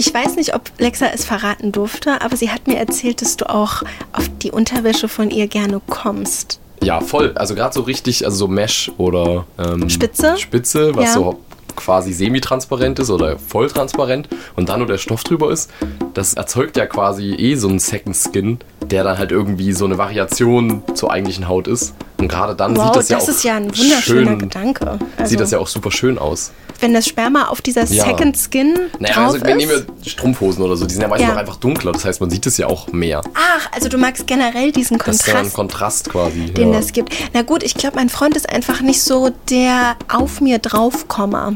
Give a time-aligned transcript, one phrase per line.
[0.00, 3.50] Ich weiß nicht, ob Lexa es verraten durfte, aber sie hat mir erzählt, dass du
[3.50, 3.82] auch
[4.14, 6.58] auf die Unterwäsche von ihr gerne kommst.
[6.82, 7.32] Ja, voll.
[7.34, 10.38] Also gerade so richtig, also so Mesh oder ähm, Spitze?
[10.38, 11.12] Spitze, was Ja.
[11.12, 11.40] so
[11.76, 15.70] quasi semi-transparent ist oder volltransparent und dann nur der Stoff drüber ist,
[16.14, 19.98] das erzeugt ja quasi eh so einen Second Skin, der dann halt irgendwie so eine
[19.98, 21.92] Variation zur eigentlichen Haut ist.
[22.20, 24.98] Und gerade dann Wow, sieht das, das, ja auch ist ja ein wunderschöner schön, Gedanke.
[25.16, 26.52] Also, Sieht das ja auch super schön aus.
[26.80, 28.04] wenn das Sperma auf dieser Ja.
[28.04, 31.28] Second Skin Naja, drauf also wir nehmen ja Strumpfhosen oder so, die sind ja meistens
[31.30, 31.36] Ja.
[31.36, 33.20] einfach dunkler, das heißt, man sieht es ja auch mehr.
[33.34, 35.54] Ach, also du magst generell diesen Das ist ja ein Kontrast.
[35.54, 36.46] Kontrast quasi.
[36.52, 36.78] den ja.
[36.78, 37.12] das gibt.
[37.34, 41.54] Na gut, ich glaube, mein Freund ist einfach nicht so der auf mir draufkommer.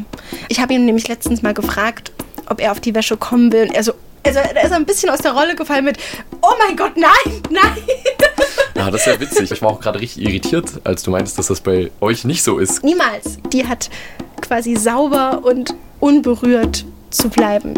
[0.49, 2.13] Ich habe ihn nämlich letztens mal gefragt,
[2.49, 3.63] ob er auf die Wäsche kommen will.
[3.69, 3.93] Und er so,
[4.25, 5.99] also er ist ein bisschen aus der Rolle gefallen mit,
[6.43, 7.77] oh mein Gott, nein, nein.
[8.75, 9.53] Ja, das ist ja witzig.
[9.53, 12.59] Ich war auch gerade richtig irritiert, als du meintest, dass das bei euch nicht so
[12.59, 12.83] ist.
[12.83, 13.39] Niemals.
[13.53, 13.89] Die hat
[14.41, 17.75] quasi sauber und unberührt zu bleiben.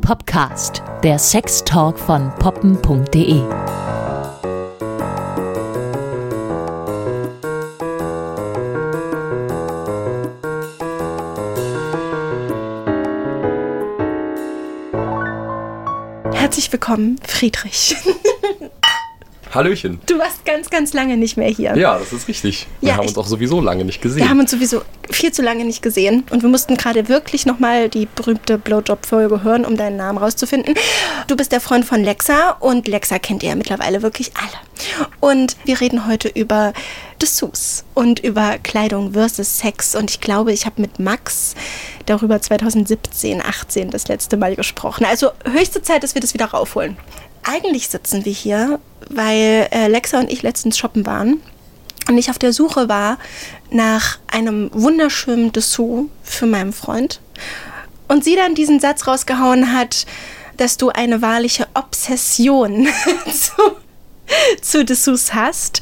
[0.00, 3.42] Popcast, der Sextalk von poppen.de.
[16.72, 17.96] willkommen, Friedrich.
[19.58, 19.98] Hallöchen.
[20.06, 21.76] Du warst ganz, ganz lange nicht mehr hier.
[21.76, 22.68] Ja, das ist richtig.
[22.80, 24.22] Wir Ja, haben uns auch sowieso lange nicht gesehen.
[24.22, 27.88] Wir haben uns sowieso viel zu lange nicht gesehen und wir mussten gerade wirklich nochmal
[27.88, 30.74] die berühmte Blowjob-Folge hören, um deinen Namen rauszufinden.
[31.26, 35.08] Du bist der Freund von Lexa und Lexa kennt ihr ja mittlerweile wirklich alle.
[35.18, 36.72] Und wir reden heute über
[37.20, 41.56] Dessous und über Kleidung versus Sex und ich glaube, ich habe mit Max
[42.06, 45.04] darüber 2017, 18 das letzte Mal gesprochen.
[45.04, 46.96] Also höchste Zeit, dass wir das wieder raufholen.
[47.50, 51.40] Eigentlich sitzen wir hier, weil äh, Lexa und ich letztens shoppen waren
[52.06, 53.16] und ich auf der Suche war
[53.70, 57.22] nach einem wunderschönen Dessous für meinen Freund
[58.06, 60.04] und sie dann diesen Satz rausgehauen hat,
[60.58, 62.86] dass du eine wahrliche Obsession
[63.32, 63.62] zu,
[64.60, 65.80] zu Dessous hast,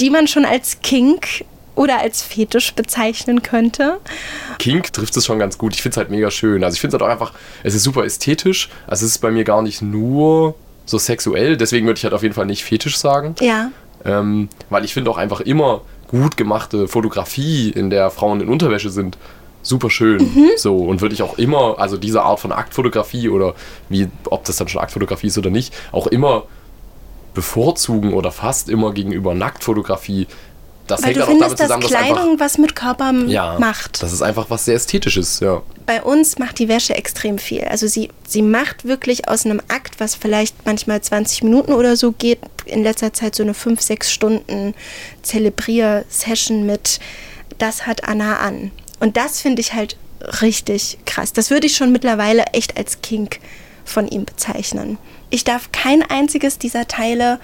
[0.00, 1.44] die man schon als Kink
[1.76, 4.00] oder als Fetisch bezeichnen könnte.
[4.58, 5.72] Kink trifft es schon ganz gut.
[5.72, 6.64] Ich finde es halt mega schön.
[6.64, 7.32] Also ich finde es halt auch einfach,
[7.62, 8.70] es ist super ästhetisch.
[8.88, 10.56] Also es ist bei mir gar nicht nur
[10.90, 11.56] so sexuell.
[11.56, 13.34] Deswegen würde ich halt auf jeden Fall nicht Fetisch sagen.
[13.40, 13.70] Ja,
[14.04, 18.90] Ähm, weil ich finde auch einfach immer gut gemachte Fotografie, in der Frauen in Unterwäsche
[18.90, 19.18] sind,
[19.62, 20.22] super schön.
[20.22, 20.50] Mhm.
[20.56, 23.54] So, und würde ich auch immer, also diese Art von Aktfotografie oder
[23.88, 26.44] wie, ob das dann schon Aktfotografie ist oder nicht, auch immer
[27.34, 30.26] bevorzugen oder fast immer gegenüber Nacktfotografie.
[30.90, 32.14] Das weil hängt du dann auch damit findest, dass zusammen, dass einfach.
[32.16, 34.02] Kleidung was mit Körper Ja, macht.
[34.02, 35.62] das ist einfach was sehr Ästhetisches, ja.
[35.86, 37.64] bei uns macht die Wäsche extrem viel.
[37.64, 42.12] Also sie, sie macht wirklich aus einem Akt, was vielleicht manchmal 20 Minuten oder so
[42.12, 44.74] geht, in letzter Zeit so eine 5, 6 Stunden
[45.22, 47.00] Zelebrier-Session mit
[47.58, 48.70] Das hat Anna an.
[49.00, 49.96] Und das finde ich halt
[50.42, 51.32] richtig krass.
[51.32, 53.40] Das würde ich schon mittlerweile echt als Kink
[53.84, 54.98] von ihm bezeichnen.
[55.30, 57.40] Ich darf kein einziges dieser Teile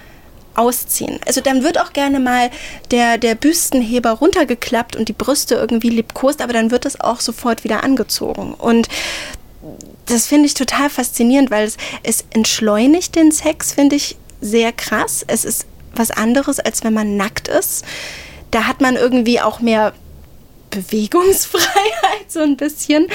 [0.57, 1.19] ausziehen.
[1.25, 2.49] Also dann wird auch gerne mal
[2.91, 7.63] der, der Büstenheber runtergeklappt und die Brüste irgendwie liebkost, aber dann wird das auch sofort
[7.63, 8.53] wieder angezogen.
[8.53, 8.87] Und
[10.05, 15.23] das finde ich total faszinierend, weil es, es entschleunigt den Sex, finde ich sehr krass.
[15.27, 17.83] Es ist was anderes, als wenn man nackt ist.
[18.51, 19.93] Da hat man irgendwie auch mehr
[20.69, 21.87] Bewegungsfreiheit
[22.27, 23.07] so ein bisschen,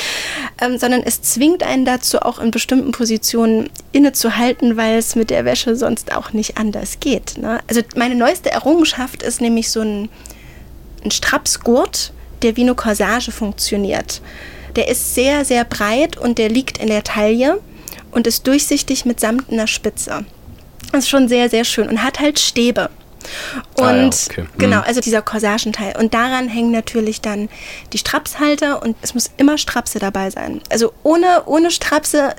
[0.60, 5.44] ähm, sondern es zwingt einen dazu, auch in bestimmten Positionen innezuhalten, weil es mit der
[5.44, 7.38] Wäsche sonst auch nicht anders geht.
[7.38, 7.60] Ne?
[7.68, 10.08] Also meine neueste Errungenschaft ist nämlich so ein,
[11.04, 12.12] ein Strapsgurt,
[12.42, 14.20] der wie eine Corsage funktioniert.
[14.76, 17.60] Der ist sehr, sehr breit und der liegt in der Taille
[18.10, 20.24] und ist durchsichtig mit samtener Spitze.
[20.90, 22.90] Das ist schon sehr, sehr schön und hat halt Stäbe.
[23.76, 24.44] Und Ah ja, okay.
[24.58, 24.84] genau, Mhm.
[24.86, 25.94] also dieser Corsagenteil.
[25.98, 27.48] Und daran hängen natürlich dann
[27.92, 30.60] die Strapshalter und es muss immer Strapse dabei sein.
[30.70, 32.34] Also ohne, ohne Strapse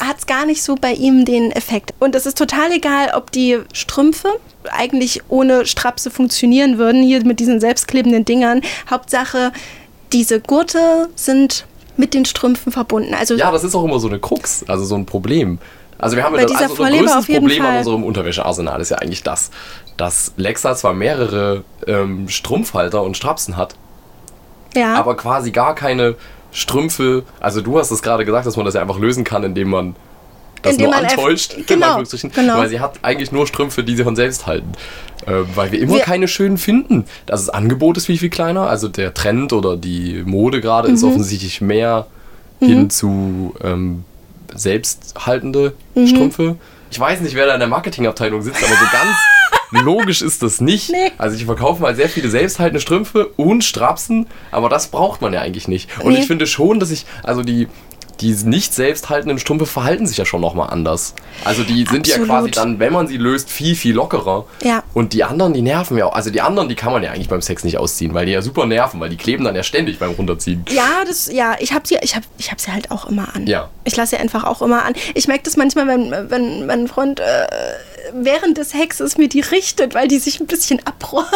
[0.00, 1.94] hat es gar nicht so bei ihm den Effekt.
[2.00, 4.28] Und es ist total egal, ob die Strümpfe
[4.72, 8.62] eigentlich ohne Strapse funktionieren würden, hier mit diesen selbstklebenden Dingern.
[8.90, 9.52] Hauptsache,
[10.12, 13.14] diese Gurte sind mit den Strümpfen verbunden.
[13.14, 15.58] Also Ja, das ist auch immer so eine Krux, also so ein Problem.
[15.98, 19.22] Also wir haben ja das, also unser größtes Problem an unserem Unterwäschearsenal ist ja eigentlich
[19.22, 19.50] das,
[19.96, 23.74] dass Lexa zwar mehrere ähm, Strumpfhalter und Strapsen hat,
[24.74, 24.94] ja.
[24.94, 26.16] aber quasi gar keine
[26.52, 27.24] Strümpfe.
[27.40, 29.96] Also du hast es gerade gesagt, dass man das ja einfach lösen kann, indem man
[30.62, 31.54] das Indem nur man antäuscht.
[31.66, 32.02] genau,
[32.34, 32.58] genau.
[32.58, 34.72] Weil sie hat eigentlich nur Strümpfe, die sie von selbst halten.
[35.26, 37.04] Äh, weil wir immer Wir- keine schönen finden.
[37.26, 38.62] Das Angebot ist viel, viel kleiner.
[38.68, 41.08] Also der Trend oder die Mode gerade ist Mhm.
[41.10, 42.06] offensichtlich mehr
[42.58, 44.04] hin zu ähm,
[44.54, 46.06] selbsthaltende Mhm.
[46.06, 46.56] Strümpfe.
[46.90, 49.16] Ich weiß nicht, wer da in der Marketingabteilung sitzt, aber so ganz
[49.70, 50.90] logisch ist das nicht.
[50.90, 51.10] Nee.
[51.18, 55.40] Also ich verkaufe mal sehr viele selbsthaltende Strümpfe und Strapsen, aber das braucht man ja
[55.40, 55.88] eigentlich nicht.
[56.00, 56.20] Und Nee.
[56.20, 57.68] ich finde schon, dass ich, also die
[58.20, 61.14] die nicht selbsthaltenden Strümpfe verhalten sich ja schon nochmal anders.
[61.44, 62.28] Also die sind Absolut.
[62.28, 64.46] ja quasi dann, wenn man sie löst, viel, viel lockerer.
[64.62, 64.82] Ja.
[64.94, 66.14] Und die anderen, die nerven ja auch.
[66.14, 68.42] Also die anderen, die kann man ja eigentlich beim Sex nicht ausziehen, weil die ja
[68.42, 70.64] super nerven, weil die kleben dann ja ständig beim Runterziehen.
[70.70, 73.46] Ja, das, ja, ich habe sie, ich hab, ich hab sie halt auch immer an.
[73.46, 73.68] Ja.
[73.84, 74.94] Ich lasse sie einfach auch immer an.
[75.14, 77.46] Ich merke das manchmal, wenn, wenn mein Freund äh,
[78.14, 81.26] während des Hexes mir die richtet, weil die sich ein bisschen abrollen.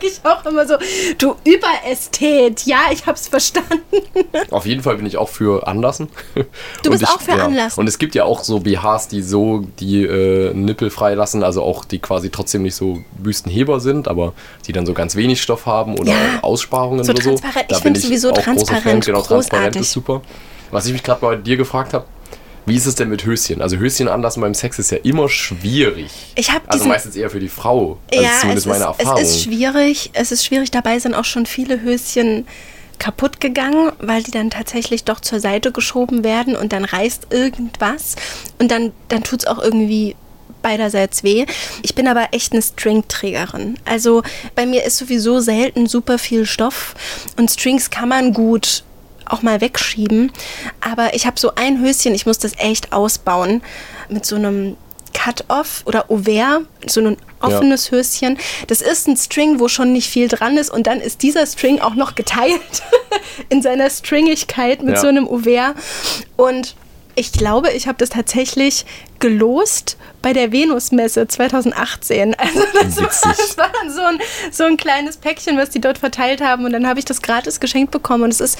[0.00, 0.74] Denke ich auch immer so,
[1.18, 2.64] du Überästhet.
[2.66, 3.80] Ja, ich hab's verstanden.
[4.50, 6.08] Auf jeden Fall bin ich auch für Anlassen.
[6.82, 7.44] Du bist ich, auch für ja.
[7.46, 7.80] Anlassen.
[7.80, 11.84] Und es gibt ja auch so BHs, die so die äh, Nippel freilassen, also auch
[11.84, 14.32] die quasi trotzdem nicht so Büstenheber sind, aber
[14.66, 16.16] die dann so ganz wenig Stoff haben oder Ja.
[16.42, 17.34] Aussparungen So oder so.
[17.34, 19.80] Ich Da find bin sowieso transparent Genau, transparent großartig.
[19.82, 20.22] ist super.
[20.70, 22.06] Was ich mich gerade bei dir gefragt habe,
[22.70, 23.60] wie ist es denn mit Höschen?
[23.60, 26.10] Also Höschen anlassen beim Sex ist ja immer schwierig.
[26.36, 27.98] Ich hab also meistens eher für die Frau.
[28.12, 29.22] Also ja, zumindest es meine ist, Erfahrung.
[29.22, 30.10] es ist schwierig.
[30.12, 30.70] Es ist schwierig.
[30.70, 32.46] Dabei sind auch schon viele Höschen
[33.00, 38.14] kaputt gegangen, weil die dann tatsächlich doch zur Seite geschoben werden und dann reißt irgendwas
[38.58, 40.14] und dann, dann tut es auch irgendwie
[40.62, 41.46] beiderseits weh.
[41.82, 43.78] Ich bin aber echt eine Stringträgerin.
[43.84, 44.22] Also
[44.54, 46.94] bei mir ist sowieso selten super viel Stoff
[47.36, 48.84] und Strings kann man gut
[49.30, 50.32] auch mal wegschieben.
[50.80, 53.62] Aber ich habe so ein Höschen, ich muss das echt ausbauen
[54.08, 54.76] mit so einem
[55.12, 58.38] Cut-Off oder Ouvert, so ein offenes Höschen.
[58.68, 61.80] Das ist ein String, wo schon nicht viel dran ist und dann ist dieser String
[61.80, 62.60] auch noch geteilt
[63.48, 65.00] in seiner Stringigkeit mit Ja.
[65.00, 65.74] so einem Ouvert.
[66.36, 66.74] Und
[67.20, 68.86] ich glaube, ich habe das tatsächlich
[69.18, 72.34] gelost bei der Venusmesse 2018.
[72.80, 74.18] Also das war, das war dann so ein,
[74.50, 77.60] so ein kleines Päckchen, was die dort verteilt haben und dann habe ich das gratis
[77.60, 78.58] geschenkt bekommen und es ist,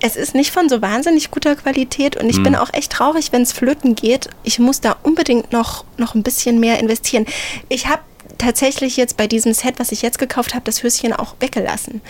[0.00, 3.42] es ist nicht von so wahnsinnig guter Qualität und ich bin auch echt traurig, wenn
[3.42, 4.28] es flöten geht.
[4.42, 7.24] Ich muss da unbedingt noch, noch ein bisschen mehr investieren.
[7.70, 8.02] Ich habe
[8.36, 12.02] tatsächlich jetzt bei diesem Set, was ich jetzt gekauft habe, das Höschen auch weggelassen.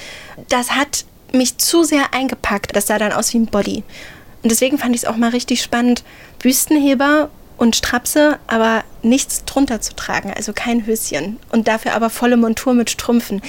[0.49, 2.75] Das hat mich zu sehr eingepackt.
[2.75, 3.85] Das sah dann aus wie ein Body.
[4.43, 6.03] Und deswegen fand ich es auch mal richtig spannend,
[6.41, 11.39] Büstenheber und Strapse, aber nichts drunter zu tragen, also kein Höschen.
[11.53, 13.41] Und dafür aber volle Montur mit Strümpfen.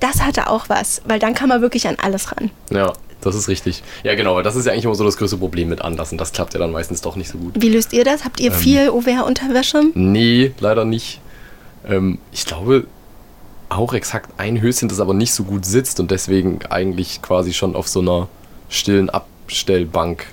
[0.00, 2.50] Das hatte auch was, weil dann kann man wirklich an alles ran.
[2.70, 3.82] Ja, das ist richtig.
[4.02, 6.18] Ja, genau, weil das ist ja eigentlich immer so das größte Problem mit Anlassen.
[6.18, 7.54] Das klappt ja dann meistens doch nicht so gut.
[7.56, 8.24] Wie löst ihr das?
[8.24, 8.46] Habt Ähm.
[8.46, 9.84] ihr viel Ouvert-Unterwäsche?
[9.94, 11.20] Nee, leider nicht.
[11.88, 12.86] Ähm, ich glaube
[13.70, 17.74] auch exakt ein Höschen, das aber nicht so gut sitzt und deswegen eigentlich quasi schon
[17.74, 18.28] auf so einer
[18.68, 19.08] stillen
[19.46, 20.26] Abstellbank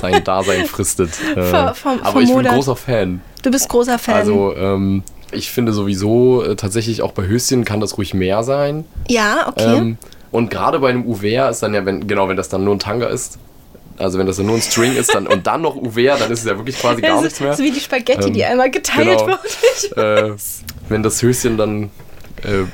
[0.00, 1.10] sein Dasein fristet.
[1.36, 3.20] Äh, Ver- vom- aber ich bin großer Fan.
[3.42, 4.14] Du bist großer Fan.
[4.14, 8.84] Also ähm, ich finde sowieso äh, tatsächlich auch bei Höschen kann das ruhig mehr sein.
[9.08, 9.76] ja, okay.
[9.76, 9.98] Ähm,
[10.30, 12.80] und gerade bei einem Uwehr ist dann ja, wenn, genau, wenn das dann nur ein
[12.80, 13.38] Tanga ist,
[13.98, 16.40] also wenn das dann nur ein String ist dann, und dann noch Uwehr, dann ist
[16.40, 17.54] es ja wirklich quasi gar Das nichts mehr.
[17.54, 19.26] So wie die Spaghetti, Ähm, die einmal geteilt genau.
[19.28, 19.96] wird.
[19.96, 20.34] äh,
[20.88, 21.84] wenn das Höschen dann,
[22.42, 22.64] äh,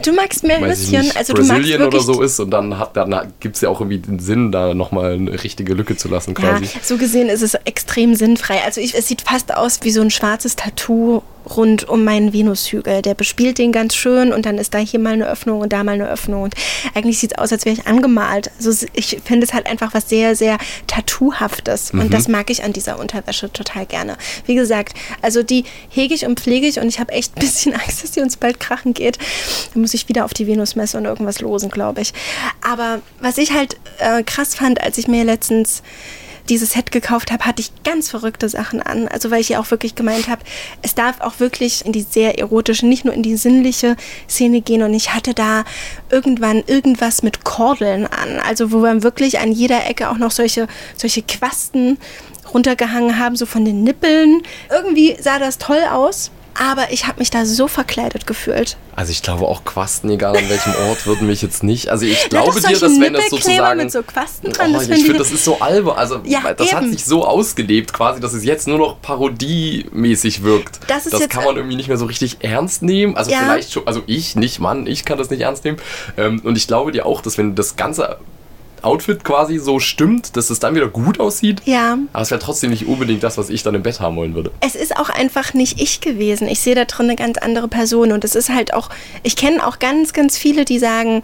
[0.00, 2.96] Du magst mehr nicht, also du magst Brasilien oder wirklich so ist und dann, hat,
[2.96, 6.34] dann gibt es ja auch irgendwie den Sinn, da nochmal eine richtige Lücke zu lassen
[6.38, 6.68] Ja, quasi.
[6.82, 8.62] so gesehen ist es extrem sinnfrei.
[8.64, 13.02] Also ich, es sieht fast aus wie so ein schwarzes Tattoo rund um meinen Venushügel.
[13.02, 15.84] Der bespielt den ganz schön und dann ist da hier mal eine Öffnung und da
[15.84, 16.42] mal eine Öffnung.
[16.42, 16.54] Und
[16.94, 18.50] eigentlich sieht es aus, als wäre ich angemalt.
[18.58, 21.92] Also ich finde es halt einfach was sehr, sehr Tattoohaftes.
[21.92, 24.16] Und das mag ich an dieser Unterwäsche total gerne.
[24.46, 27.74] Wie gesagt, also die hege ich und pflege ich und ich habe echt ein bisschen
[27.80, 29.18] Angst, dass die uns bald krachen geht.
[29.72, 32.12] Da muss ich wieder auf die Venusmesse und irgendwas losen, glaube ich.
[32.60, 35.82] Aber was ich halt äh, krass fand, als ich mir letztens
[36.48, 39.08] dieses Set gekauft habe, hatte ich ganz verrückte Sachen an.
[39.08, 40.42] Also weil ich ja auch wirklich gemeint habe,
[40.82, 43.96] es darf auch wirklich in die sehr erotische, nicht nur in die sinnliche
[44.28, 44.82] Szene gehen.
[44.82, 45.64] Und ich hatte da
[46.10, 48.38] irgendwann irgendwas mit Kordeln an.
[48.46, 51.98] Also wo man wirklich an jeder Ecke auch noch solche, solche Quasten
[52.52, 54.42] runtergehangen haben, so von den Nippeln.
[54.70, 56.30] Irgendwie sah das toll aus.
[56.58, 58.76] Aber ich habe mich da so verkleidet gefühlt.
[58.94, 61.88] Also ich glaube auch Quasten, egal an welchem Ort, würden mich jetzt nicht.
[61.88, 63.78] Also ich Na, glaube doch, dir, dass wenn das sozusagen.
[63.78, 65.96] mit so Quasten dran, oh, das ich finde, das ist so albern.
[65.96, 66.92] Also Ja, das hat eben.
[66.92, 70.80] sich so ausgelebt, quasi, dass es jetzt nur noch parodiemäßig wirkt.
[70.88, 73.16] Das ist jetzt- kann man irgendwie nicht mehr so richtig ernst nehmen.
[73.16, 73.38] Also Ja.
[73.40, 75.78] vielleicht schon, also ich, nicht Mann, ich kann das nicht ernst nehmen.
[76.16, 78.18] Ähm, und ich glaube dir auch, dass wenn das ganze
[78.82, 81.62] Outfit quasi so stimmt, dass es dann wieder gut aussieht.
[81.64, 81.98] Ja.
[82.12, 84.50] Aber es wäre trotzdem nicht unbedingt das, was ich dann im Bett haben wollen würde.
[84.60, 86.48] es ist auch einfach nicht ich gewesen.
[86.48, 88.12] Ich sehe da drin eine ganz andere Person.
[88.12, 88.90] Und es ist halt auch,
[89.22, 91.22] ich kenne auch ganz, ganz viele, die sagen,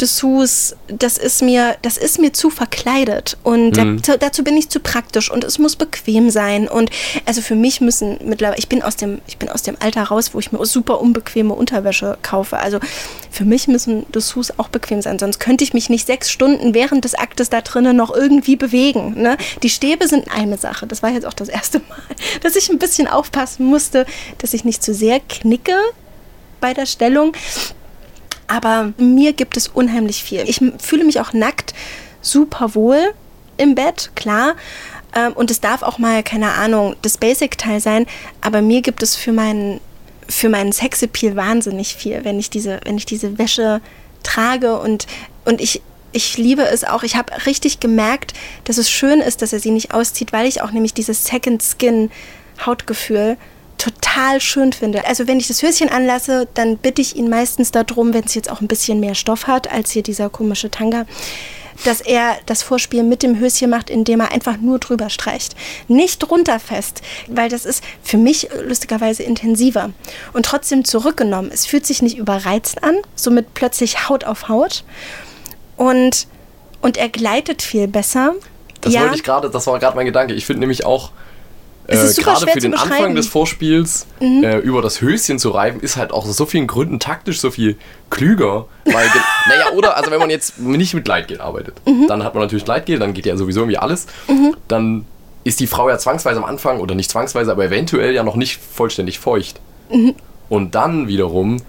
[0.00, 4.02] Dessous, das ist mir, das ist mir zu verkleidet und Mhm.
[4.02, 6.90] da, dazu bin ich zu praktisch und es muss bequem sein und
[7.26, 10.34] also für mich müssen mittlerweile, ich bin aus dem, ich bin aus dem Alter raus,
[10.34, 12.58] wo ich mir super unbequeme Unterwäsche kaufe.
[12.58, 12.78] Also
[13.30, 17.04] für mich müssen Dessous auch bequem sein, sonst könnte ich mich nicht sechs Stunden während
[17.04, 19.14] des Aktes da drinnen noch irgendwie bewegen.
[19.20, 19.36] Ne?
[19.62, 20.86] Die Stäbe sind eine Sache.
[20.86, 21.98] Das war jetzt auch das erste Mal,
[22.42, 24.06] dass ich ein bisschen aufpassen musste,
[24.38, 25.74] dass ich nicht zu sehr knicke
[26.60, 27.32] bei der Stellung.
[28.46, 30.44] Aber mir gibt es unheimlich viel.
[30.46, 31.74] Ich fühle mich auch nackt
[32.20, 33.14] super wohl
[33.56, 34.54] im Bett, klar.
[35.14, 38.06] Ähm, und es darf auch mal, keine Ahnung, das Basic-Teil sein.
[38.40, 39.80] Aber mir gibt es für meinen,
[40.28, 43.80] für meinen Sexappeal wahnsinnig viel, wenn ich diese, wenn ich diese Wäsche
[44.22, 45.06] trage und,
[45.44, 45.82] und ich,
[46.12, 47.02] ich liebe es auch.
[47.02, 48.32] Ich habe richtig gemerkt,
[48.64, 51.62] dass es schön ist, dass er sie nicht auszieht, weil ich auch nämlich dieses Second
[51.62, 52.10] Skin
[52.64, 53.36] Hautgefühl
[53.78, 55.06] total schön finde.
[55.06, 58.50] Also wenn ich das Höschen anlasse, dann bitte ich ihn meistens darum, wenn es jetzt
[58.50, 61.06] auch ein bisschen mehr Stoff hat als hier dieser komische Tanga,
[61.84, 65.56] dass er das Vorspiel mit dem Höschen macht, indem er einfach nur drüber streicht.
[65.88, 69.90] Nicht drunter fest, weil das ist für mich lustigerweise intensiver.
[70.32, 71.50] Und trotzdem zurückgenommen.
[71.52, 74.84] Es fühlt sich nicht überreizt an, somit plötzlich Haut auf Haut.
[75.76, 76.28] Und,
[76.80, 78.34] und er gleitet viel besser.
[78.80, 80.34] Das ja, wollte ich gerade, das war gerade mein Gedanke.
[80.34, 81.10] Ich finde nämlich auch,
[81.86, 83.10] äh, gerade für den Anfang.
[83.12, 83.14] Mhm.
[83.16, 86.98] des Vorspiels äh, über das Höschen zu reiben, ist halt auch aus so vielen Gründen
[87.00, 87.76] taktisch so viel
[88.10, 88.66] klüger.
[88.84, 89.06] Weil,
[89.48, 92.06] naja, oder, also wenn man jetzt nicht mit Gleitgel arbeitet, Mhm.
[92.08, 94.06] dann hat man natürlich Gleitgel, dann geht ja sowieso irgendwie alles.
[94.68, 95.04] Dann
[95.44, 98.60] ist die Frau ja zwangsweise am Anfang, oder nicht zwangsweise, aber eventuell ja noch nicht
[98.62, 99.60] vollständig feucht.
[99.90, 100.14] Mhm.
[100.48, 101.60] Und dann wiederum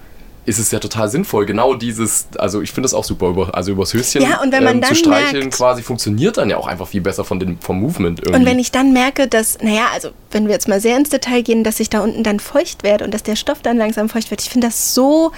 [0.46, 3.72] ist es ja total sinnvoll, genau dieses, also ich finde das auch super, über, also
[3.72, 6.68] übers Höschen Ja, und wenn man zu dann streicheln merkt- quasi funktioniert dann ja auch
[6.68, 8.40] einfach viel besser von dem, vom Movement irgendwie.
[8.40, 11.42] Und wenn ich dann merke, dass, naja, also wenn wir jetzt mal sehr ins Detail
[11.42, 14.30] gehen, dass ich da unten dann feucht werde und dass der Stoff dann langsam feucht
[14.30, 15.32] wird, ich finde das so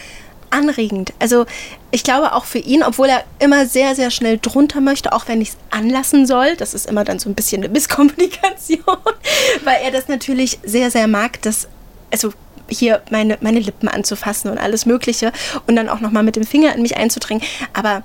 [0.49, 1.13] anregend.
[1.19, 1.45] Also
[1.91, 5.41] ich glaube auch für ihn, obwohl er immer sehr, sehr schnell drunter möchte, auch wenn
[5.41, 8.79] ich es anlassen soll, das ist immer dann so ein bisschen eine Misskommunikation,
[9.63, 11.67] weil er das natürlich sehr, sehr mag, dass,
[12.11, 12.31] also
[12.69, 15.31] hier meine, meine Lippen anzufassen und alles Mögliche
[15.67, 17.43] und dann auch nochmal mit dem Finger in mich einzudringen.
[17.73, 18.03] Aber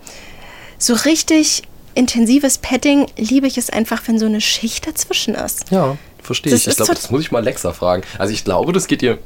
[0.79, 1.63] so richtig
[1.95, 5.71] intensives Padding liebe ich es einfach, wenn so eine Schicht dazwischen ist.
[5.71, 6.69] Ja, verstehe Das ich.
[6.69, 8.03] Ich glaube, das muss ich mal Lexa fragen.
[8.19, 9.19] Also ich glaube, das geht ihr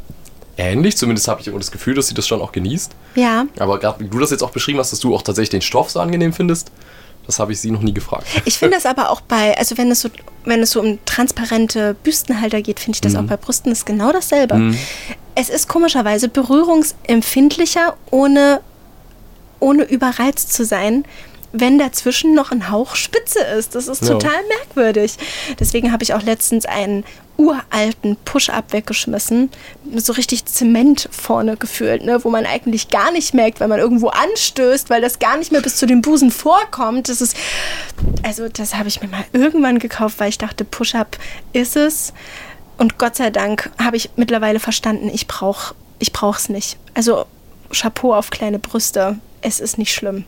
[0.57, 0.97] ähnlich.
[0.97, 2.93] Zumindest habe ich immer das Gefühl, dass sie das schon auch genießt.
[3.14, 3.47] Ja.
[3.59, 5.90] Aber gerade wie du das jetzt auch beschrieben hast, dass du auch tatsächlich den Stoff
[5.90, 6.71] so angenehm findest,
[7.26, 8.26] das habe ich sie noch nie gefragt.
[8.45, 10.09] Ich finde das aber auch bei, also wenn es so,
[10.45, 14.12] wenn es so um transparente Büstenhalter geht, finde ich das auch bei Brüsten ist genau
[14.12, 14.75] dasselbe.
[15.35, 18.61] Es ist komischerweise berührungsempfindlicher, ohne,
[19.61, 21.04] ohne überreizt zu sein,
[21.52, 23.74] wenn dazwischen noch ein Hauch Spitze ist.
[23.74, 24.08] Das ist Ja.
[24.10, 25.16] total merkwürdig.
[25.58, 27.04] Deswegen habe ich auch letztens einen
[27.38, 29.50] uralten Push-Up weggeschmissen,
[29.96, 34.08] so richtig Zement vorne gefühlt, ne, wo man eigentlich gar nicht merkt, wenn man irgendwo
[34.08, 37.10] anstößt, weil das gar nicht mehr bis zu den Busen vorkommt.
[37.10, 37.36] Das ist,
[38.22, 41.18] also das habe ich mir mal irgendwann gekauft, weil ich dachte, Push-Up
[41.52, 42.14] ist es.
[42.78, 46.76] Und Gott sei Dank habe ich mittlerweile verstanden, ich brauche ich es nicht.
[46.94, 47.26] Also
[47.72, 49.18] Chapeau auf kleine Brüste.
[49.43, 50.25] Es ist nicht schlimm.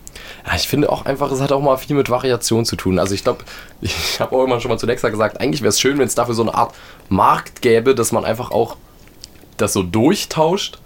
[0.47, 2.99] Ja, ich finde auch einfach, es hat auch mal viel mit Variation zu tun.
[2.99, 3.45] Also ich glaube,
[3.81, 6.15] ich habe auch immer schon mal zu Lexa gesagt, eigentlich wäre es schön, wenn es
[6.15, 6.75] dafür so eine Art
[7.09, 8.77] Markt gäbe, dass man einfach auch
[9.57, 10.79] das so durchtauscht.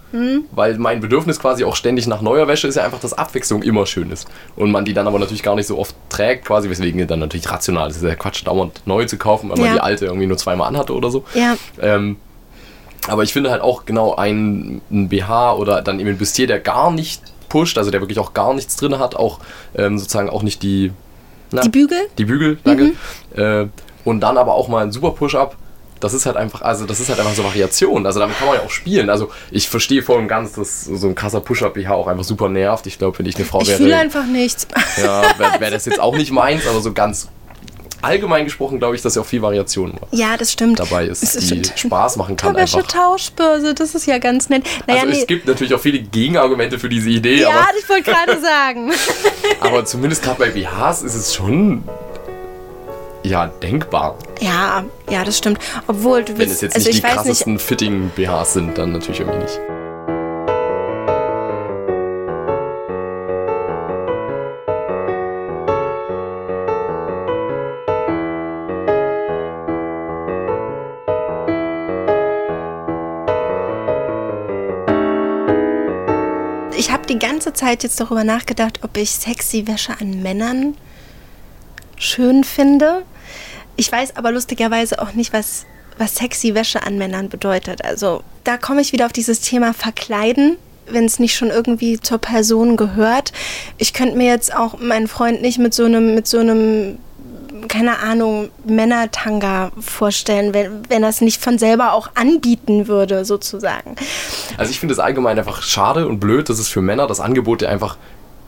[0.51, 3.87] Weil mein Bedürfnis quasi auch ständig nach neuer Wäsche ist ja einfach, dass Abwechslung immer
[3.87, 4.29] schön ist.
[4.57, 7.51] Und man die dann aber natürlich gar nicht so oft trägt, quasi, weswegen dann natürlich
[7.51, 7.97] rational ist.
[7.97, 9.73] Es ist ja Quatsch, dauernd neu zu kaufen, weil man Ja.
[9.73, 11.25] die alte irgendwie nur zweimal anhatte oder so.
[11.33, 11.57] Ja.
[11.81, 12.17] Ähm,
[13.09, 16.61] aber ich finde halt auch genau ein, ein BH oder dann eben ein Bustier, der
[16.61, 19.39] gar nicht pusht, also der wirklich auch gar nichts drin hat, auch
[19.77, 20.91] ähm, sozusagen auch nicht die,
[21.51, 21.99] na, Die Bügel?
[22.17, 22.93] die Bügel, danke.
[23.37, 23.67] Äh,
[24.05, 25.57] und dann aber auch mal ein super Push-Up.
[26.01, 28.07] Das ist halt einfach, also das ist halt einfach so Variation.
[28.07, 29.11] Also damit kann man ja auch spielen.
[29.11, 32.49] Also ich verstehe voll und ganz, dass so ein krasser Push-Up BH auch einfach super
[32.49, 32.87] nervt.
[32.87, 34.67] Ich glaube, wenn ich eine Frau Ich fühle wäre, einfach nichts.
[34.97, 37.29] ja, wäre wär das jetzt auch nicht meins, aber so ganz
[38.03, 40.79] allgemein gesprochen glaube ich, dass ja auch viel Variation Ja, das stimmt.
[40.81, 41.73] dabei ist, Es die stimmt.
[41.77, 42.79] Spaß machen kann einfach.
[42.79, 44.65] Wäsche-Tauschbörse, das ist ja ganz nett.
[44.87, 45.21] Naja, Also nee.
[45.21, 48.93] es gibt natürlich auch viele Gegenargumente für diese Idee, ja, aber, ich wollte gerade sagen.
[49.61, 51.83] aber zumindest gerade bei BHs ist es schon
[53.25, 54.19] ja denkbar.
[54.41, 55.59] Ja, ja, das stimmt.
[55.87, 58.93] Obwohl du Wenn willst, es jetzt also nicht ich die krassesten fitting BHs sind, dann
[58.93, 59.61] natürlich irgendwie nicht.
[77.55, 80.77] Zeit jetzt darüber nachgedacht, ob ich sexy Wäsche an Männern
[81.97, 83.03] schön finde.
[83.77, 85.65] Ich weiß aber lustigerweise auch nicht, was,
[85.99, 87.85] was sexy Wäsche an Männern bedeutet.
[87.85, 90.57] Also da komme ich wieder auf dieses Thema Verkleiden,
[90.87, 93.33] wenn es nicht schon irgendwie zur Person gehört.
[93.79, 96.99] Ich könnte mir jetzt auch meinen Freund nicht mit so einem, mit so einem
[97.69, 103.97] keine Ahnung, Männertanga vorstellen, wenn, wenn er es nicht von selber auch anbieten würde, sozusagen.
[104.57, 107.63] Also ich finde es allgemein einfach schade und blöd, dass es für Männer das Angebot
[107.63, 107.97] ja einfach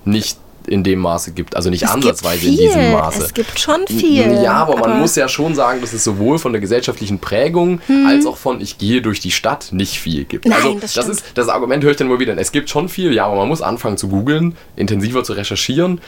[0.05, 1.57] nicht in dem Maße gibt.
[1.57, 2.93] Also nicht Es ansatzweise in diesem.
[2.93, 3.25] Maße.
[3.25, 4.41] Es gibt schon viel.
[4.43, 8.27] Ja, aber, man muss ja schon sagen, dass es sowohl von der gesellschaftlichen Prägung als
[8.27, 10.45] auch von ich gehe durch die Stadt nicht viel gibt.
[10.45, 10.51] Mhm.
[10.53, 12.37] Nein, also das das, ist das Argument höre ich dann immer wieder.
[12.39, 16.01] Es gibt schon viel, ja, aber man muss anfangen zu googeln, intensiver zu recherchieren.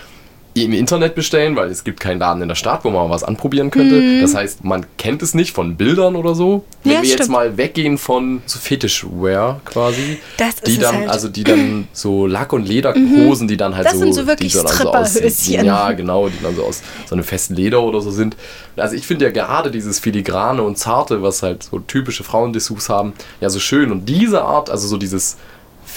[0.65, 3.71] Im Internet bestellen, weil es gibt keinen Laden in der Stadt, wo man was anprobieren
[3.71, 4.21] könnte.
[4.21, 6.65] Das heißt, man kennt es nicht von Bildern oder so.
[6.83, 6.97] Wenn Mhm.
[6.97, 7.31] Ja, wir jetzt stimmt.
[7.33, 11.09] mal weggehen von so Fetischwear quasi, Das ist die dann, halt.
[11.11, 14.53] also die dann so Lack- und Lederhosen, die dann halt Das so, sind so wirklich
[14.53, 18.01] die dann so aus, ja genau, die dann so aus so einem festen Leder oder
[18.01, 18.37] so sind.
[18.77, 23.13] Also ich finde ja gerade dieses filigrane und zarte, was halt so typische Frauendessous haben,
[23.41, 23.91] ja so schön.
[23.93, 25.37] Und diese Art, also so dieses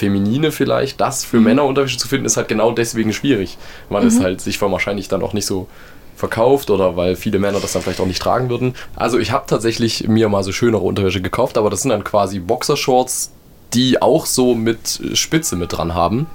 [0.00, 1.28] Feminine vielleicht, das Mhm.
[1.28, 3.56] für Männerunterwäsche zu finden, ist halt genau deswegen schwierig,
[3.90, 4.08] weil Mhm.
[4.08, 5.68] es halt sich wahrscheinlich dann auch nicht so
[6.16, 8.74] verkauft oder weil viele Männer das dann vielleicht auch nicht tragen würden.
[8.96, 12.40] Also ich habe tatsächlich mir mal so schönere Unterwäsche gekauft, aber das sind dann quasi
[12.40, 13.30] Boxershorts,
[13.74, 16.26] die auch so mit Spitze mit dran haben.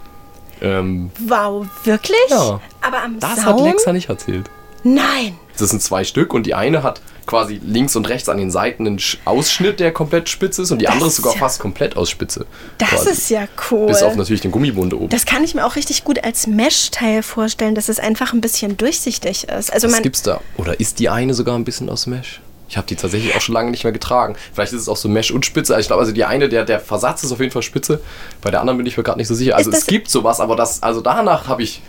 [0.61, 2.17] Ähm, Wow, wirklich?
[2.29, 2.59] Ja.
[2.81, 3.45] Aber am das Saum?
[3.45, 4.49] hat Lexa nicht erzählt.
[4.83, 5.35] Nein.
[5.57, 8.85] Das sind zwei Stück und die eine hat quasi links und rechts an den Seiten
[8.87, 11.59] einen Sch- Ausschnitt, der komplett spitz ist und die Das andere ist sogar ja- fast
[11.59, 12.45] komplett aus Spitze.
[12.77, 13.09] Das quasi.
[13.09, 13.87] ist ja cool.
[13.87, 15.09] Bis auf natürlich den Gummibund oben.
[15.09, 18.77] Das kann ich mir auch richtig gut als Mesh-Teil vorstellen, dass es einfach ein bisschen
[18.77, 19.73] durchsichtig ist.
[19.73, 20.39] Also Was man, gibt's da?
[20.57, 22.41] Oder ist die eine sogar ein bisschen aus Mesh?
[22.67, 24.35] Ich habe die tatsächlich auch schon lange nicht mehr getragen.
[24.53, 25.73] Vielleicht ist es auch so Mesh und Spitze.
[25.75, 28.01] Also ich glaube, also die eine, der, der Versatz ist auf jeden Fall Spitze.
[28.41, 29.55] Bei der anderen bin ich mir gerade nicht so sicher.
[29.55, 31.81] Also es das- gibt sowas, aber das, also danach habe ich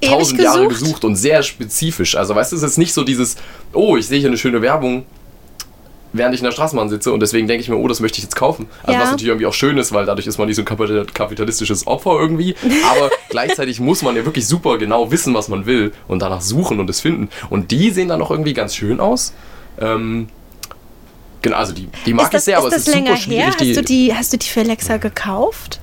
[0.00, 1.04] tausend Jahre gesucht?
[1.04, 2.16] und sehr spezifisch.
[2.16, 3.36] Also weißt du, es ist nicht so dieses,
[3.72, 5.04] oh, ich sehe hier eine schöne Werbung,
[6.12, 8.24] während ich in der Straßenbahn sitze und deswegen denke ich mir, oh, das möchte ich
[8.24, 8.66] jetzt kaufen.
[8.82, 9.00] Also Ja.
[9.00, 11.86] was natürlich irgendwie auch schön ist, weil dadurch ist man nicht so ein kapital- kapitalistisches
[11.86, 12.54] Opfer irgendwie.
[12.90, 16.80] Aber gleichzeitig muss man ja wirklich super genau wissen, was man will und danach suchen
[16.80, 17.28] und es finden.
[17.50, 19.34] Und die sehen dann auch irgendwie ganz schön aus.
[19.78, 20.28] Ähm,
[21.42, 23.52] genau, also die, die mag das, ich sehr, aber es ist länger super her?
[23.52, 23.76] schwierig.
[23.76, 25.80] Hast du, die, hast du die für Alexa gekauft?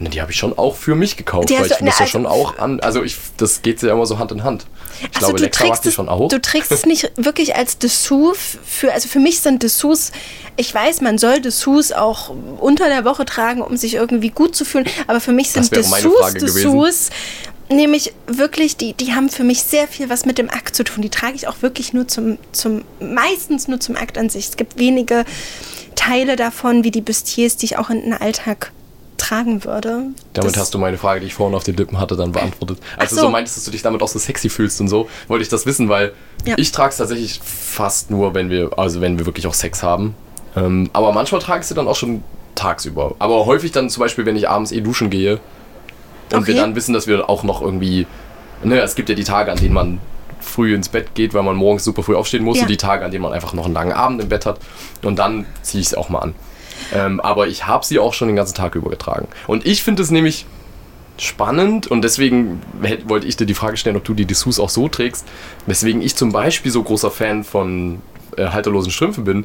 [0.00, 2.04] Ne, die habe ich schon auch für mich gekauft, Die weil ich du- muss na,
[2.04, 4.66] ja schon also- auch an, also ich, das geht ja immer so Hand in Hand.
[5.00, 6.28] Ich Also glaube, du Lexa trägst, die es, schon auch.
[6.28, 10.12] du trägst es nicht wirklich als Dessous für, also für mich sind Dessous,
[10.56, 14.64] ich weiß, man soll Dessous auch unter der Woche tragen, um sich irgendwie gut zu
[14.64, 16.32] fühlen, aber für mich sind Dessous.
[16.34, 17.10] Dessous,
[17.70, 21.02] nämlich wirklich, die, die haben für mich sehr viel was mit dem Akt zu tun.
[21.02, 24.48] Die trage ich auch wirklich nur zum, zum, meistens nur zum Akt an sich.
[24.50, 25.24] Es gibt wenige
[25.96, 28.72] Teile davon, wie die Bustiers, die ich auch in den Alltag
[29.28, 30.02] tragen würde.
[30.32, 32.78] Damit hast du meine Frage, die ich vorhin auf den Lippen hatte, dann beantwortet.
[32.96, 33.20] Als Ach du so.
[33.22, 35.66] so meintest, dass du dich damit auch so sexy fühlst und so, wollte ich das
[35.66, 36.12] wissen, weil
[36.44, 36.54] Ja.
[36.58, 40.14] ich trage es tatsächlich fast nur, wenn wir, also wenn wir wirklich auch Sex haben.
[40.56, 42.22] Ähm, aber manchmal trage ich sie dann auch schon
[42.54, 43.14] tagsüber.
[43.18, 45.34] Aber häufig dann zum Beispiel, wenn ich abends eh duschen gehe
[46.32, 46.56] und wir Okay.
[46.56, 48.06] dann wissen, dass wir auch noch irgendwie,
[48.64, 50.00] ne, es gibt ja die Tage, an denen man
[50.40, 52.62] früh ins Bett geht, weil man morgens super früh aufstehen muss Ja.
[52.62, 54.58] und die Tage, an denen man einfach noch einen langen Abend im Bett hat
[55.02, 56.34] und dann ziehe ich es auch mal an.
[56.94, 59.28] Ähm, aber ich habe sie auch schon den ganzen Tag über getragen.
[59.46, 60.46] Und ich finde es nämlich
[61.18, 62.60] spannend und deswegen
[63.06, 65.26] wollte ich dir die Frage stellen, ob du die Dessous auch so trägst.
[65.66, 68.00] Weswegen ich zum Beispiel so großer Fan von
[68.36, 69.44] äh, halterlosen Strümpfen bin.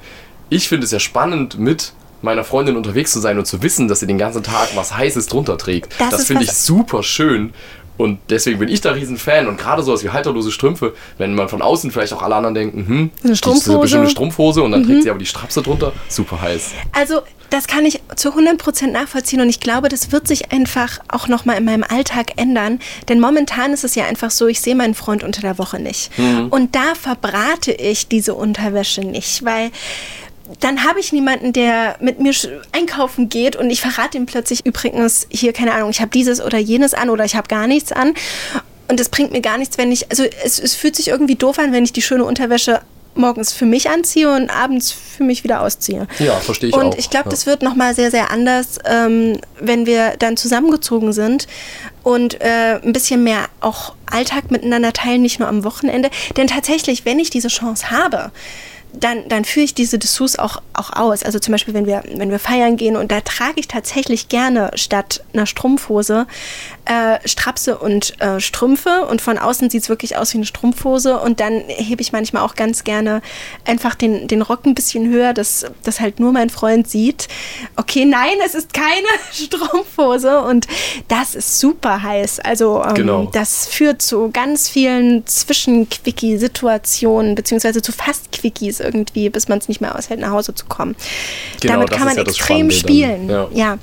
[0.50, 4.00] Ich finde es ja spannend, mit meiner Freundin unterwegs zu sein und zu wissen, dass
[4.00, 5.94] sie den ganzen Tag was Heißes drunter trägt.
[6.00, 7.54] Das Das, finde ich super schön.
[7.98, 11.48] Und deswegen bin ich da riesen Fan und gerade sowas wie halterlose Strümpfe, wenn man
[11.48, 13.78] von außen vielleicht auch alle anderen denken, hm, Eine ist Strumpfhose.
[13.78, 13.82] Mhm.
[13.82, 16.72] bestimmt eine Strumpfhose und dann trägt sie aber die Strapse drunter, super heiß.
[16.92, 21.28] Also, das kann ich zu 100% nachvollziehen und ich glaube, das wird sich einfach auch
[21.28, 22.80] nochmal in meinem Alltag ändern.
[23.10, 26.10] Denn momentan ist es ja einfach so, ich sehe meinen Freund unter der Woche nicht.
[26.50, 29.70] Und da verbrate ich diese Unterwäsche nicht, weil
[30.60, 32.34] dann habe ich niemanden, der mit mir
[32.74, 36.58] einkaufen geht und ich verrate ihm plötzlich übrigens hier, keine Ahnung, ich habe dieses oder
[36.58, 38.14] jenes an oder ich habe gar nichts an.
[38.90, 41.58] Und das bringt mir gar nichts, wenn ich, also es, es fühlt sich irgendwie doof
[41.60, 42.82] an, wenn ich die schöne Unterwäsche
[43.16, 46.08] morgens für mich anziehe und abends für mich wieder ausziehe.
[46.20, 46.98] Ja, verstehe ich und auch.
[46.98, 47.32] ich glaube, Ja.
[47.32, 51.48] das wird nochmal sehr, sehr anders, ähm, wenn wir dann zusammengezogen sind
[52.02, 56.10] und äh, ein bisschen mehr auch Alltag miteinander teilen, nicht nur am Wochenende.
[56.38, 58.32] Denn tatsächlich, wenn ich diese Chance habe,
[58.94, 61.24] dann, dann führe ich diese Dessous auch, auch aus.
[61.24, 64.72] Also zum Beispiel, wenn wir, wenn wir feiern gehen und da trage ich tatsächlich gerne
[64.76, 66.28] statt einer Strumpfhose
[66.86, 71.20] äh, Strapse und äh, Strümpfe und von außen sieht es wirklich aus wie eine Strumpfhose
[71.20, 73.22] und dann hebe ich manchmal auch ganz gerne
[73.66, 77.30] einfach den, den Rock ein bisschen höher, dass das halt nur mein Freund sieht.
[77.78, 80.68] Okay, nein, es ist keine Strumpfhose und
[81.08, 82.40] das ist super heiß.
[82.42, 83.30] Also ähm, Genau.
[83.32, 89.82] das führt zu ganz vielen Zwischen-Quickie-Situationen, beziehungsweise zu fast Quickies irgendwie, bis man es nicht
[89.82, 90.96] mehr aushält, nach Hause zu kommen.
[91.62, 93.28] Genau, Damit kann man ja extrem spielen.
[93.28, 93.78] dann, Ja.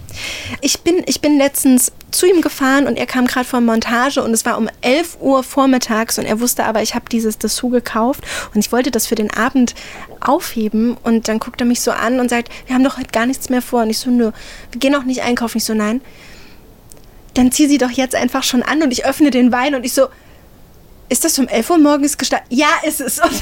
[0.61, 4.33] Ich, bin, ich bin letztens zu ihm gefahren und er kam gerade von Montage und
[4.33, 8.23] es war um 11 Uhr vormittags und er wusste aber, ich habe dieses Dessous gekauft
[8.55, 9.75] und ich wollte das für den Abend
[10.21, 13.27] aufheben und dann guckt er mich so an und sagt, wir haben doch heute gar
[13.27, 14.33] nichts mehr vor und ich so, nö,
[14.71, 15.59] wir gehen auch nicht einkaufen.
[15.59, 16.01] Ich so, nein,
[17.35, 19.93] dann zieh sie doch jetzt einfach schon an und ich öffne den Wein und ich
[19.93, 20.09] so,
[21.09, 22.47] ist das um 11 Uhr morgens gestartet?
[22.51, 23.19] Ja, ist es.
[23.19, 23.33] Und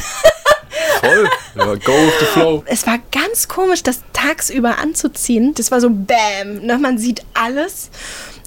[1.01, 1.29] Voll.
[1.55, 2.63] Ja, go with the flow.
[2.67, 5.55] es war ganz komisch, das tagsüber anzuziehen.
[5.55, 6.79] Das war so Bäm, ne?
[6.79, 7.91] man sieht alles.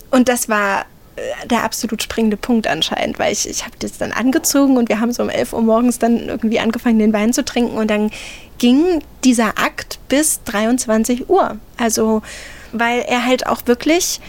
[0.10, 4.12] Und das war äh, der absolut springende Punkt anscheinend, weil ich, ich habe das dann
[4.12, 7.43] angezogen und wir haben so um 11 Uhr morgens dann irgendwie angefangen, den Wein zu
[7.43, 8.12] trinken und dann
[8.57, 11.57] ging dieser Akt bis 23 Uhr.
[11.77, 12.21] Also,
[12.71, 14.21] weil er halt auch wirklich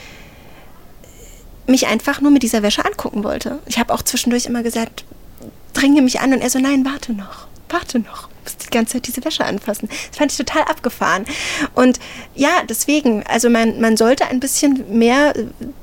[1.66, 3.58] mich einfach nur mit dieser Wäsche angucken wollte.
[3.66, 5.04] Ich habe auch zwischendurch immer gesagt,
[5.74, 9.06] dringe mich an und er so, nein, warte noch, warte noch muss die ganze Zeit
[9.06, 9.88] diese Wäsche anfassen.
[9.88, 11.24] Das fand ich total abgefahren.
[11.74, 11.98] Und
[12.34, 15.34] ja, deswegen, also man, man sollte ein bisschen mehr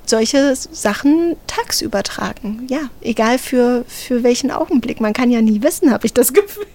[0.06, 2.68] solche Sachen tagsüber tragen.
[2.70, 5.02] Ja, egal für, für welchen Augenblick.
[5.02, 6.66] Man kann ja nie wissen, habe ich das Gefühl.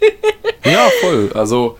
[0.64, 1.31] Ja, voll.
[1.35, 1.79] Also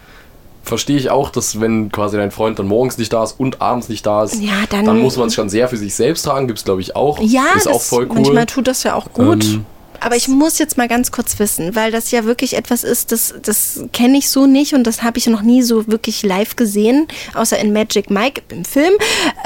[0.63, 3.89] verstehe ich auch, dass wenn quasi dein Freund dann morgens nicht da ist und abends
[3.89, 6.47] nicht da ist, ja, dann, dann muss man es schon sehr für sich selbst tragen.
[6.47, 7.21] Gibt es, glaube ich, auch.
[7.21, 8.15] Ja, ist auch voll cool.
[8.15, 9.45] Manchmal tut das ja auch gut.
[9.45, 9.67] Ähm,
[10.05, 13.35] aber ich muss jetzt mal ganz kurz wissen, weil das ja wirklich etwas ist, das,
[13.43, 17.09] das kenne ich so nicht und das habe ich noch nie so wirklich live gesehen,
[17.33, 18.93] außer in Magic Mike im Film.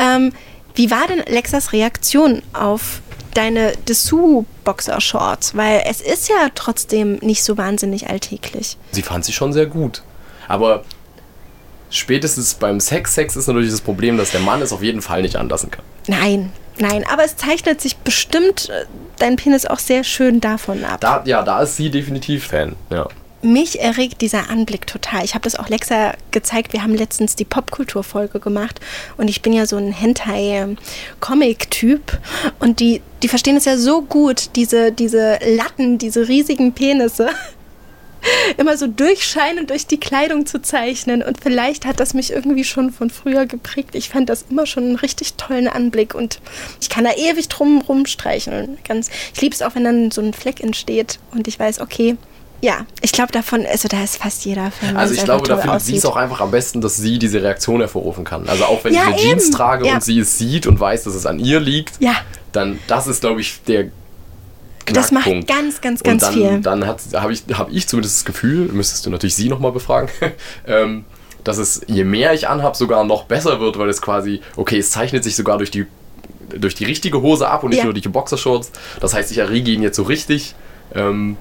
[0.00, 0.32] Ähm,
[0.74, 3.02] wie war denn Alexas Reaktion auf
[3.34, 5.56] deine Dessous-Boxer-Shorts?
[5.56, 8.76] Weil es ist ja trotzdem nicht so wahnsinnig alltäglich.
[8.90, 10.02] Sie fand sie schon sehr gut.
[10.48, 10.82] Aber
[11.88, 15.22] spätestens beim Sex, Sex ist natürlich das Problem, dass der Mann es auf jeden Fall
[15.22, 15.84] nicht anlassen kann.
[16.08, 18.84] Nein, nein, aber es zeichnet sich bestimmt äh,
[19.18, 21.00] dein Penis auch sehr schön davon ab.
[21.00, 23.06] Da, ja, da ist sie definitiv Fan, ja.
[23.40, 25.24] Mich erregt dieser Anblick total.
[25.24, 26.72] Ich habe das auch Lexa gezeigt.
[26.72, 28.80] Wir haben letztens die Popkultur-Folge gemacht
[29.16, 32.18] und ich bin ja so ein Hentai-Comic-Typ
[32.58, 37.28] und die, die verstehen es ja so gut, diese, diese Latten, diese riesigen Penisse
[38.56, 41.22] immer so durchscheinend durch die Kleidung zu zeichnen.
[41.22, 43.94] Und vielleicht hat das mich irgendwie schon von früher geprägt.
[43.94, 46.40] Ich fand das immer schon einen richtig tollen Anblick und
[46.80, 48.78] ich kann da ewig drum rumstreicheln.
[48.86, 52.16] Ganz, ich liebe es auch, wenn dann so ein Fleck entsteht und ich weiß, okay,
[52.60, 54.96] ja, ich glaube davon, also da ist fast jeder Fan.
[54.96, 57.80] Also ich glaube, da findet sie es auch einfach am besten, dass sie diese Reaktion
[57.80, 58.48] hervorrufen kann.
[58.48, 59.94] Also auch wenn ja, ich eine Jeans trage ja.
[59.94, 62.16] und sie es sieht und weiß, dass es an ihr liegt, ja.
[62.52, 63.90] dann das ist, glaube ich, der
[64.92, 66.60] das macht ganz, ganz, ganz dann, viel.
[66.60, 70.08] Dann habe ich, hab ich zumindest das Gefühl, müsstest du natürlich sie nochmal befragen,
[70.66, 71.04] ähm,
[71.44, 74.90] dass es, je mehr ich anhabe, sogar noch besser wird, weil es quasi, okay, es
[74.90, 75.86] zeichnet sich sogar durch die,
[76.56, 77.84] durch die richtige Hose ab und nicht ja.
[77.84, 78.72] nur durch die Boxershorts.
[79.00, 80.54] Das heißt, ich errege ihn jetzt so richtig.
[80.94, 81.36] Ähm,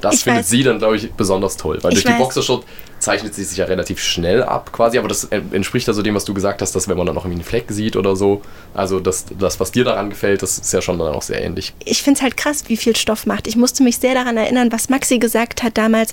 [0.00, 0.50] das ich findet weiß.
[0.50, 1.78] sie dann, glaube ich, besonders toll.
[1.82, 2.18] Weil ich durch weiß.
[2.18, 2.64] die Boxershort
[3.04, 4.98] zeichnet sie sich ja relativ schnell ab, quasi.
[4.98, 7.40] Aber das entspricht also dem, was du gesagt hast, dass wenn man dann noch irgendwie
[7.40, 10.80] einen Fleck sieht oder so, also das, das was dir daran gefällt, das ist ja
[10.80, 11.74] schon dann auch sehr ähnlich.
[11.84, 13.46] Ich finde es halt krass, wie viel Stoff macht.
[13.46, 16.12] Ich musste mich sehr daran erinnern, was Maxi gesagt hat damals.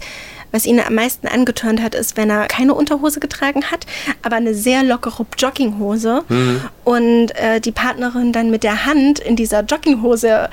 [0.52, 3.86] Was ihn am meisten angetörnt hat, ist, wenn er keine Unterhose getragen hat,
[4.22, 6.62] aber eine sehr lockere Jogginghose mhm.
[6.84, 10.50] und äh, die Partnerin dann mit der Hand in dieser Jogginghose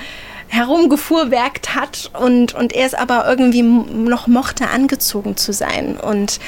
[0.48, 5.96] herumgefuhrwerkt hat und, und er es aber irgendwie noch mochte, angezogen zu sein.
[5.96, 6.40] Und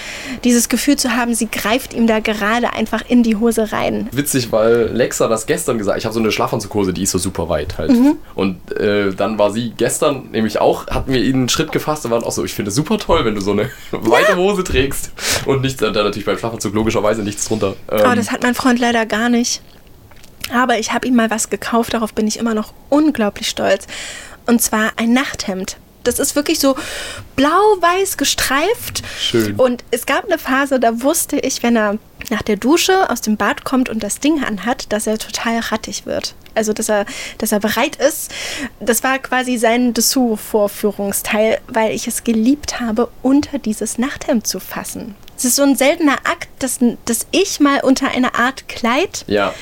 [0.45, 4.09] dieses Gefühl zu haben, sie greift ihm da gerade einfach in die Hose rein.
[4.13, 7.49] Witzig, weil Lexa das gestern gesagt Ich habe so eine Schlafanzughose, die ist so super
[7.49, 7.91] weit halt.
[7.91, 8.17] Mhm.
[8.35, 12.11] Und äh, dann war sie gestern nämlich auch, hatten wir ihnen einen Schritt gefasst und
[12.11, 15.13] waren auch so, ich finde es super toll, wenn du so eine weite Hose trägst
[15.45, 17.75] und nicht, da natürlich beim Schlafanzug logischerweise nichts drunter.
[17.91, 19.61] Ähm, oh, das hat mein Freund leider gar nicht.
[20.53, 23.87] Aber ich habe ihm mal was gekauft, darauf bin ich immer noch unglaublich stolz.
[24.47, 25.77] Und zwar ein Nachthemd.
[26.03, 26.77] Das ist wirklich so
[27.37, 29.03] blau-weiß gestreift.
[29.19, 29.57] Schön.
[29.57, 31.99] Und es gab eine Phase, da wusste ich, wenn er
[32.31, 36.07] nach der Dusche aus dem Bad kommt und das Ding anhat, dass er total rattig
[36.07, 36.35] wird.
[36.55, 37.07] Also, dass er,
[37.39, 38.33] dass er bereit ist.
[38.81, 45.15] Das war quasi sein Dessous-Vorführungsteil, weil ich es geliebt habe, unter dieses Nachthemd zu fassen.
[45.37, 49.55] Es ist so ein seltener Akt, dass, dass ich mal unter eine Art Kleid ja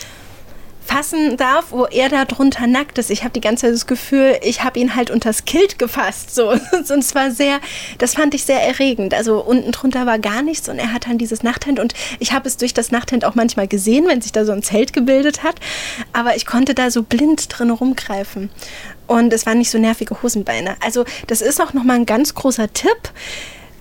[0.88, 3.11] fassen darf, wo er da drunter nackt ist.
[3.11, 6.35] Ich habe die ganze Zeit das Gefühl, ich habe ihn halt unters Kilt gefasst.
[6.35, 6.51] So.
[6.72, 7.61] Und zwar sehr,
[7.98, 9.12] das fand ich sehr erregend.
[9.12, 12.48] Also unten drunter war gar nichts und er hat dann dieses Nachthemd und ich habe
[12.48, 15.57] es durch das Nachthemd auch manchmal gesehen, wenn sich da so ein Zelt gebildet hat.
[16.12, 18.51] Aber ich konnte da so blind drin rumgreifen.
[19.07, 20.77] Und es waren nicht so nervige Hosenbeine.
[20.85, 23.11] Also das ist auch nochmal ein ganz großer Tipp.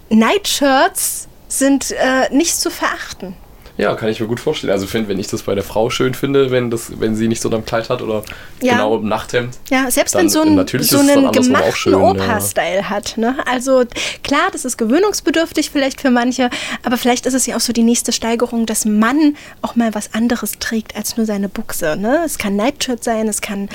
[0.10, 3.36] Nightshirts sind äh, nicht zu verachten.
[3.78, 4.74] Ja, kann ich mir gut vorstellen.
[4.74, 7.42] Also find, wenn ich das bei der Frau schön finde, wenn, das, wenn sie nicht
[7.42, 8.24] so ein Kleid hat oder
[8.62, 8.74] ja.
[8.74, 9.58] genau im Nachthemd.
[9.70, 12.90] Ja, selbst wenn so, ein, so einen gemachten Opa-Style ja.
[12.90, 13.18] hat.
[13.18, 13.36] Ne?
[13.46, 13.84] Also
[14.24, 16.50] klar, das ist gewöhnungsbedürftig vielleicht für manche,
[16.84, 20.14] aber vielleicht ist es ja auch so die nächste Steigerung, dass Mann auch mal was
[20.14, 21.96] anderes trägt als nur seine Buchse.
[21.98, 22.24] Ne?
[22.26, 23.70] Es kann Nightshirt sein, es kann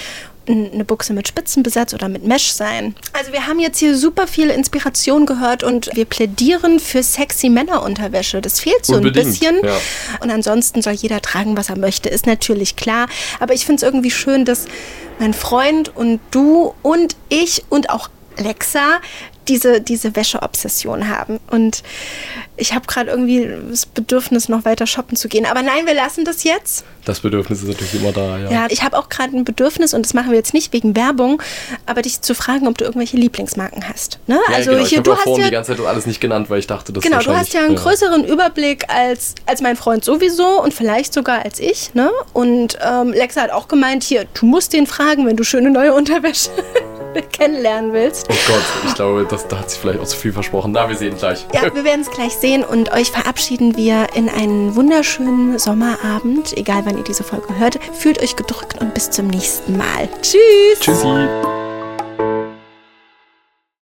[0.48, 2.94] eine Buchse mit Spitzenbesatz oder mit Mesh sein.
[3.12, 8.40] Also wir haben jetzt hier super viel Inspiration gehört und wir plädieren für sexy Männerunterwäsche.
[8.40, 9.64] Das fehlt so Unbedingt, ein bisschen.
[9.64, 9.76] Ja.
[10.20, 13.06] Und ansonsten soll jeder tragen, was er möchte, ist natürlich klar.
[13.40, 14.66] Aber ich finde es irgendwie schön, dass
[15.18, 19.00] mein Freund und du und ich und auch Alexa
[19.48, 21.40] diese, diese Wäscheobsession haben.
[21.50, 21.82] Und
[22.56, 25.46] ich habe gerade irgendwie das Bedürfnis, noch weiter shoppen zu gehen.
[25.46, 26.84] Aber nein, wir lassen das jetzt.
[27.04, 28.50] Das Bedürfnis ist natürlich immer da, ja.
[28.50, 31.42] Ja, ich habe auch gerade ein Bedürfnis, und das machen wir jetzt nicht wegen Werbung,
[31.86, 34.20] aber dich zu fragen, ob du irgendwelche Lieblingsmarken hast.
[34.26, 34.38] Ne?
[34.48, 34.82] Ja, also genau.
[34.82, 36.92] ich hier, habe du hast ja die ganze Zeit alles nicht genannt, weil ich dachte,
[36.92, 41.12] das Genau, du hast ja einen größeren Überblick als, als mein Freund sowieso und vielleicht
[41.12, 41.94] sogar als ich.
[41.94, 42.10] Ne?
[42.32, 45.94] Und ähm, Lexa hat auch gemeint, hier, du musst den fragen, wenn du schöne neue
[45.94, 46.50] Unterwäsche
[47.32, 48.26] kennenlernen willst.
[48.30, 50.72] Oh Gott, ich glaube, das, da hat sich vielleicht auch zu viel versprochen.
[50.72, 51.46] Na, wir sehen gleich.
[51.52, 56.82] Ja, wir werden es gleich sehen und euch verabschieden wir in einen wunderschönen Sommerabend, egal
[56.84, 57.78] wann ihr diese Folge hört.
[57.92, 60.08] Fühlt euch gedrückt und bis zum nächsten Mal.
[60.22, 60.80] Tschüss!
[60.80, 61.71] Tschüssi.